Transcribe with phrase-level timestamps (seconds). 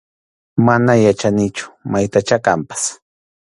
[0.65, 2.83] Mana yachanichu maytachá kanpas.